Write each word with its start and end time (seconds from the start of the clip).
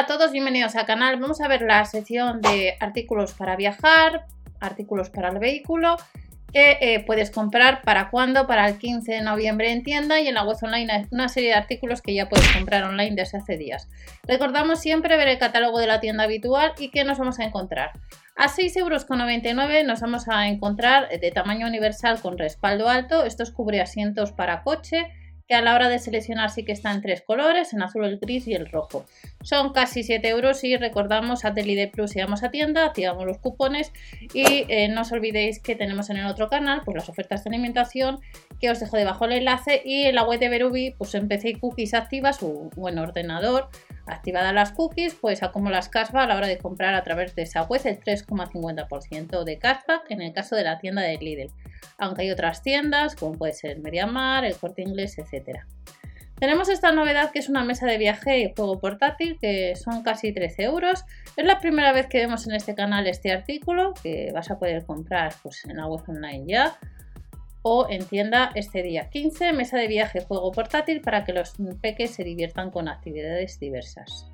Hola 0.00 0.14
a 0.14 0.18
todos, 0.18 0.32
bienvenidos 0.32 0.76
al 0.76 0.86
canal. 0.86 1.20
Vamos 1.20 1.42
a 1.42 1.48
ver 1.48 1.60
la 1.60 1.84
sección 1.84 2.40
de 2.40 2.74
artículos 2.80 3.34
para 3.34 3.54
viajar, 3.54 4.24
artículos 4.58 5.10
para 5.10 5.28
el 5.28 5.38
vehículo 5.38 5.98
que 6.54 6.78
eh, 6.80 7.04
puedes 7.04 7.30
comprar 7.30 7.82
para 7.82 8.08
cuándo, 8.08 8.46
para 8.46 8.66
el 8.66 8.78
15 8.78 9.12
de 9.12 9.20
noviembre 9.20 9.70
en 9.72 9.82
tienda 9.82 10.18
y 10.18 10.26
en 10.26 10.36
la 10.36 10.44
web 10.44 10.56
online 10.62 11.06
una 11.10 11.28
serie 11.28 11.50
de 11.50 11.56
artículos 11.56 12.00
que 12.00 12.14
ya 12.14 12.30
puedes 12.30 12.50
comprar 12.50 12.84
online 12.84 13.14
desde 13.14 13.36
hace 13.36 13.58
días. 13.58 13.90
Recordamos 14.26 14.80
siempre 14.80 15.18
ver 15.18 15.28
el 15.28 15.38
catálogo 15.38 15.78
de 15.78 15.86
la 15.86 16.00
tienda 16.00 16.24
habitual 16.24 16.72
y 16.78 16.90
qué 16.90 17.04
nos 17.04 17.18
vamos 17.18 17.38
a 17.38 17.44
encontrar. 17.44 17.90
A 18.36 18.48
6,99 18.48 18.78
euros 18.78 19.86
nos 19.86 20.00
vamos 20.00 20.28
a 20.30 20.48
encontrar 20.48 21.10
de 21.10 21.30
tamaño 21.30 21.66
universal 21.66 22.22
con 22.22 22.38
respaldo 22.38 22.88
alto, 22.88 23.26
estos 23.26 23.50
cubre 23.50 23.82
asientos 23.82 24.32
para 24.32 24.62
coche, 24.62 25.08
que 25.50 25.56
a 25.56 25.62
la 25.62 25.74
hora 25.74 25.88
de 25.88 25.98
seleccionar 25.98 26.48
sí 26.50 26.64
que 26.64 26.70
está 26.70 26.92
en 26.92 27.02
tres 27.02 27.22
colores, 27.22 27.72
en 27.72 27.82
azul, 27.82 28.04
el 28.04 28.20
gris 28.20 28.46
y 28.46 28.54
el 28.54 28.70
rojo. 28.70 29.04
Son 29.42 29.72
casi 29.72 30.04
7 30.04 30.28
euros 30.28 30.62
y 30.62 30.76
recordamos 30.76 31.44
a 31.44 31.52
Telide 31.52 31.88
Plus 31.88 32.14
y 32.14 32.20
vamos 32.20 32.44
a 32.44 32.52
tienda, 32.52 32.84
activamos 32.84 33.26
los 33.26 33.38
cupones 33.38 33.90
y 34.32 34.64
eh, 34.68 34.88
no 34.90 35.00
os 35.00 35.10
olvidéis 35.10 35.58
que 35.58 35.74
tenemos 35.74 36.08
en 36.08 36.18
el 36.18 36.26
otro 36.26 36.48
canal 36.48 36.82
pues 36.84 36.94
las 36.94 37.08
ofertas 37.08 37.42
de 37.42 37.50
alimentación 37.50 38.20
que 38.60 38.70
os 38.70 38.78
dejo 38.78 38.96
debajo 38.96 39.24
el 39.24 39.32
enlace 39.32 39.82
y 39.84 40.02
en 40.02 40.14
la 40.14 40.22
web 40.22 40.38
de 40.38 40.50
Berubi 40.50 40.94
pues 40.96 41.16
en 41.16 41.26
PC 41.26 41.58
cookies 41.58 41.94
activas 41.94 42.38
o, 42.44 42.70
en 42.88 43.00
ordenador 43.00 43.70
activadas 44.10 44.54
las 44.54 44.72
cookies 44.72 45.14
pues 45.14 45.40
las 45.40 45.88
cashback 45.88 46.24
a 46.24 46.26
la 46.26 46.36
hora 46.36 46.46
de 46.46 46.58
comprar 46.58 46.94
a 46.94 47.02
través 47.02 47.34
de 47.34 47.42
esa 47.42 47.62
web 47.62 47.80
el 47.84 48.00
3,50% 48.00 49.44
de 49.44 49.58
cashback 49.58 50.10
en 50.10 50.22
el 50.22 50.32
caso 50.32 50.56
de 50.56 50.64
la 50.64 50.78
tienda 50.78 51.02
de 51.02 51.16
Lidl 51.18 51.52
aunque 51.98 52.22
hay 52.22 52.30
otras 52.30 52.62
tiendas 52.62 53.14
como 53.14 53.32
puede 53.32 53.52
ser 53.52 53.72
el 53.72 53.80
Mediamar, 53.80 54.44
el 54.44 54.56
Corte 54.56 54.82
Inglés, 54.82 55.18
etc. 55.18 55.60
Tenemos 56.40 56.70
esta 56.70 56.90
novedad 56.90 57.30
que 57.32 57.38
es 57.38 57.50
una 57.50 57.64
mesa 57.64 57.86
de 57.86 57.98
viaje 57.98 58.38
y 58.38 58.52
juego 58.56 58.80
portátil 58.80 59.36
que 59.38 59.76
son 59.76 60.02
casi 60.02 60.32
13 60.32 60.62
euros. 60.62 61.04
Es 61.36 61.44
la 61.44 61.60
primera 61.60 61.92
vez 61.92 62.06
que 62.06 62.18
vemos 62.18 62.46
en 62.46 62.54
este 62.54 62.74
canal 62.74 63.06
este 63.06 63.30
artículo 63.30 63.92
que 64.02 64.30
vas 64.32 64.50
a 64.50 64.58
poder 64.58 64.86
comprar 64.86 65.34
pues, 65.42 65.66
en 65.66 65.76
la 65.76 65.86
web 65.86 66.02
online 66.08 66.44
ya 66.46 66.78
o 67.62 67.86
en 67.88 68.04
tienda 68.04 68.50
este 68.54 68.82
día 68.82 69.10
15, 69.10 69.52
mesa 69.52 69.78
de 69.78 69.88
viaje 69.88 70.20
juego 70.20 70.52
portátil 70.52 71.00
para 71.00 71.24
que 71.24 71.32
los 71.32 71.54
peques 71.80 72.10
se 72.10 72.24
diviertan 72.24 72.70
con 72.70 72.88
actividades 72.88 73.58
diversas. 73.60 74.26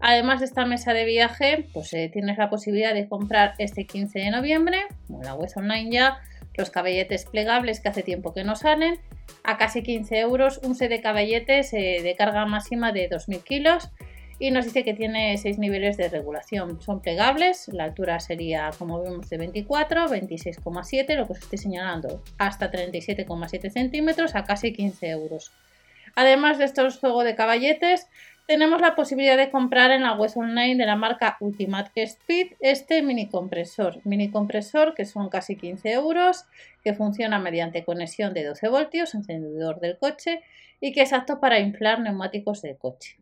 Además 0.00 0.40
de 0.40 0.46
esta 0.46 0.64
mesa 0.64 0.94
de 0.94 1.04
viaje, 1.04 1.66
pues 1.74 1.92
eh, 1.92 2.08
tienes 2.10 2.38
la 2.38 2.48
posibilidad 2.48 2.94
de 2.94 3.06
comprar 3.08 3.54
este 3.58 3.86
15 3.86 4.18
de 4.18 4.30
noviembre, 4.30 4.78
en 5.10 5.20
la 5.20 5.34
web 5.34 5.50
online 5.56 5.90
ya, 5.90 6.20
los 6.54 6.70
cabelletes 6.70 7.26
plegables 7.26 7.80
que 7.80 7.90
hace 7.90 8.02
tiempo 8.02 8.32
que 8.32 8.44
no 8.44 8.56
salen, 8.56 8.98
a 9.44 9.58
casi 9.58 9.82
15 9.82 10.18
euros, 10.20 10.58
un 10.62 10.74
set 10.74 10.90
de 10.90 11.00
cabelletes 11.02 11.72
eh, 11.74 12.00
de 12.02 12.14
carga 12.16 12.46
máxima 12.46 12.92
de 12.92 13.10
2.000 13.10 13.42
kilos 13.42 13.90
y 14.40 14.50
nos 14.50 14.64
dice 14.64 14.84
que 14.84 14.94
tiene 14.94 15.36
6 15.36 15.58
niveles 15.58 15.98
de 15.98 16.08
regulación. 16.08 16.80
Son 16.80 17.00
plegables, 17.00 17.68
la 17.68 17.84
altura 17.84 18.18
sería 18.20 18.70
como 18.78 19.02
vemos 19.02 19.28
de 19.28 19.36
24, 19.36 20.08
26,7, 20.08 21.14
lo 21.14 21.26
que 21.26 21.34
os 21.34 21.38
estoy 21.40 21.58
señalando, 21.58 22.22
hasta 22.38 22.72
37,7 22.72 23.70
centímetros 23.70 24.34
a 24.34 24.44
casi 24.44 24.72
15 24.72 25.10
euros. 25.10 25.52
Además 26.16 26.56
de 26.56 26.64
estos 26.64 26.98
juegos 26.98 27.24
de 27.24 27.36
caballetes, 27.36 28.08
tenemos 28.46 28.80
la 28.80 28.96
posibilidad 28.96 29.36
de 29.36 29.50
comprar 29.50 29.90
en 29.90 30.02
la 30.02 30.14
web 30.14 30.30
online 30.34 30.76
de 30.76 30.86
la 30.86 30.96
marca 30.96 31.36
Ultimate 31.40 32.02
Speed 32.02 32.54
este 32.60 33.02
mini 33.02 33.28
compresor. 33.28 34.00
Mini 34.04 34.30
compresor 34.30 34.94
que 34.94 35.04
son 35.04 35.28
casi 35.28 35.54
15 35.54 35.92
euros, 35.92 36.46
que 36.82 36.94
funciona 36.94 37.38
mediante 37.38 37.84
conexión 37.84 38.32
de 38.32 38.44
12 38.44 38.68
voltios, 38.68 39.14
encendedor 39.14 39.80
del 39.80 39.98
coche 39.98 40.42
y 40.80 40.92
que 40.92 41.02
es 41.02 41.12
apto 41.12 41.40
para 41.40 41.60
inflar 41.60 42.00
neumáticos 42.00 42.62
del 42.62 42.78
coche. 42.78 43.18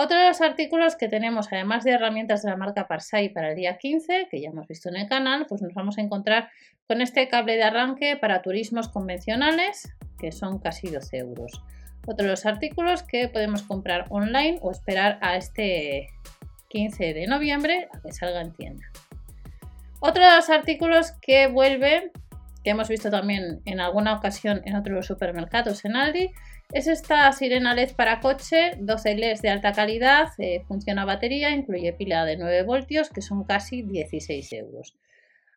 Otro 0.00 0.16
de 0.16 0.28
los 0.28 0.40
artículos 0.40 0.94
que 0.94 1.08
tenemos, 1.08 1.52
además 1.52 1.82
de 1.82 1.90
herramientas 1.90 2.42
de 2.42 2.50
la 2.50 2.56
marca 2.56 2.86
Parsai 2.86 3.30
para 3.30 3.50
el 3.50 3.56
día 3.56 3.78
15, 3.78 4.28
que 4.30 4.40
ya 4.40 4.50
hemos 4.50 4.68
visto 4.68 4.88
en 4.88 4.96
el 4.96 5.08
canal, 5.08 5.46
pues 5.48 5.60
nos 5.60 5.74
vamos 5.74 5.98
a 5.98 6.02
encontrar 6.02 6.50
con 6.86 7.00
este 7.00 7.26
cable 7.28 7.56
de 7.56 7.64
arranque 7.64 8.16
para 8.16 8.40
turismos 8.40 8.88
convencionales, 8.88 9.92
que 10.20 10.30
son 10.30 10.60
casi 10.60 10.88
12 10.88 11.16
euros 11.18 11.62
otro 12.08 12.24
de 12.24 12.30
los 12.30 12.46
artículos 12.46 13.02
que 13.02 13.28
podemos 13.28 13.62
comprar 13.62 14.06
online 14.08 14.58
o 14.62 14.70
esperar 14.70 15.18
a 15.20 15.36
este 15.36 16.08
15 16.70 17.12
de 17.12 17.26
noviembre 17.26 17.88
a 17.92 18.00
que 18.00 18.12
salga 18.12 18.40
en 18.40 18.52
tienda. 18.54 18.86
Otro 20.00 20.24
de 20.24 20.34
los 20.34 20.48
artículos 20.48 21.12
que 21.20 21.48
vuelve, 21.48 22.10
hemos 22.68 22.88
visto 22.88 23.10
también 23.10 23.60
en 23.64 23.80
alguna 23.80 24.14
ocasión 24.14 24.62
en 24.64 24.76
otros 24.76 25.06
supermercados 25.06 25.84
en 25.84 25.96
Aldi, 25.96 26.30
es 26.72 26.86
esta 26.86 27.32
sirena 27.32 27.74
LED 27.74 27.92
para 27.96 28.20
coche, 28.20 28.72
12 28.78 29.14
LEDs 29.16 29.42
de 29.42 29.48
alta 29.48 29.72
calidad, 29.72 30.28
eh, 30.38 30.62
funciona 30.68 31.04
batería, 31.04 31.50
incluye 31.50 31.92
pila 31.94 32.24
de 32.24 32.36
9 32.36 32.62
voltios, 32.62 33.08
que 33.08 33.22
son 33.22 33.44
casi 33.44 33.82
16 33.82 34.52
euros. 34.52 34.94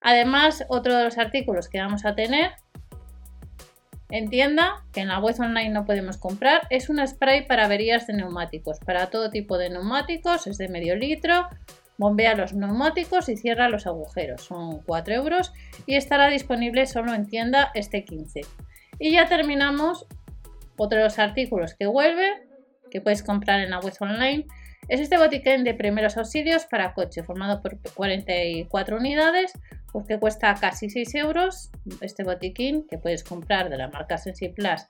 Además, 0.00 0.64
otro 0.68 0.96
de 0.96 1.04
los 1.04 1.18
artículos 1.18 1.68
que 1.68 1.80
vamos 1.80 2.04
a 2.04 2.14
tener 2.14 2.52
en 4.10 4.28
tienda, 4.28 4.84
que 4.92 5.00
en 5.00 5.08
la 5.08 5.18
web 5.18 5.34
online 5.40 5.70
no 5.70 5.84
podemos 5.84 6.16
comprar, 6.16 6.62
es 6.70 6.88
un 6.88 7.06
spray 7.06 7.46
para 7.46 7.64
averías 7.64 8.06
de 8.06 8.14
neumáticos. 8.14 8.78
Para 8.80 9.10
todo 9.10 9.30
tipo 9.30 9.58
de 9.58 9.70
neumáticos, 9.70 10.46
es 10.46 10.58
de 10.58 10.68
medio 10.68 10.96
litro, 10.96 11.48
bombea 12.00 12.34
los 12.34 12.54
neumáticos 12.54 13.28
y 13.28 13.36
cierra 13.36 13.68
los 13.68 13.86
agujeros. 13.86 14.42
Son 14.42 14.80
4 14.82 15.14
euros 15.14 15.52
y 15.86 15.96
estará 15.96 16.28
disponible 16.28 16.86
solo 16.86 17.14
en 17.14 17.26
tienda 17.26 17.70
este 17.74 18.04
15. 18.04 18.40
Y 18.98 19.12
ya 19.12 19.28
terminamos. 19.28 20.06
Otro 20.76 20.96
de 20.96 21.04
los 21.04 21.18
artículos 21.18 21.74
que 21.74 21.86
vuelve, 21.86 22.26
que 22.90 23.02
puedes 23.02 23.22
comprar 23.22 23.60
en 23.60 23.68
la 23.68 23.80
web 23.80 23.92
online, 24.00 24.46
es 24.88 24.98
este 24.98 25.18
botiquín 25.18 25.62
de 25.62 25.74
primeros 25.74 26.16
auxilios 26.16 26.64
para 26.64 26.94
coche, 26.94 27.22
formado 27.22 27.60
por 27.60 27.78
44 27.92 28.96
unidades, 28.96 29.52
pues 29.92 30.06
que 30.06 30.18
cuesta 30.18 30.54
casi 30.54 30.88
6 30.88 31.14
euros. 31.16 31.70
Este 32.00 32.24
botiquín 32.24 32.86
que 32.88 32.96
puedes 32.96 33.22
comprar 33.22 33.68
de 33.68 33.76
la 33.76 33.88
marca 33.88 34.16
Plus 34.16 34.88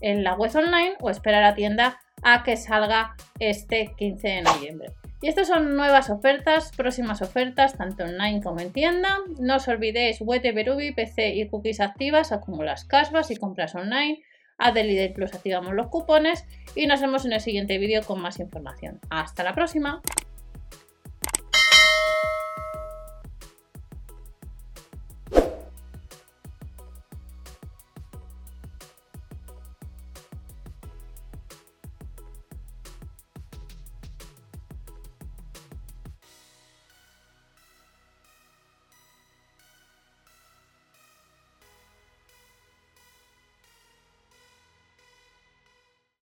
en 0.00 0.22
la 0.22 0.34
web 0.34 0.54
online 0.54 0.94
o 1.00 1.10
esperar 1.10 1.42
a 1.42 1.56
tienda 1.56 1.98
a 2.22 2.44
que 2.44 2.56
salga 2.56 3.16
este 3.40 3.92
15 3.98 4.28
de 4.28 4.42
noviembre. 4.42 4.94
Y 5.24 5.28
estas 5.28 5.48
son 5.48 5.74
nuevas 5.74 6.10
ofertas, 6.10 6.70
próximas 6.76 7.22
ofertas, 7.22 7.78
tanto 7.78 8.04
online 8.04 8.42
como 8.42 8.60
en 8.60 8.74
tienda. 8.74 9.20
No 9.40 9.56
os 9.56 9.66
olvidéis 9.68 10.20
web 10.20 10.42
de 10.42 10.52
Berubi, 10.52 10.92
PC 10.92 11.36
y 11.36 11.48
cookies 11.48 11.80
activas, 11.80 12.30
acumulas 12.30 12.84
casvas 12.84 13.30
y 13.30 13.36
compras 13.36 13.74
online 13.74 14.22
a 14.58 14.74
Plus 15.14 15.32
activamos 15.32 15.72
los 15.72 15.86
cupones 15.86 16.44
y 16.76 16.86
nos 16.86 17.00
vemos 17.00 17.24
en 17.24 17.32
el 17.32 17.40
siguiente 17.40 17.78
vídeo 17.78 18.02
con 18.02 18.20
más 18.20 18.38
información. 18.38 19.00
¡Hasta 19.08 19.42
la 19.44 19.54
próxima! 19.54 20.02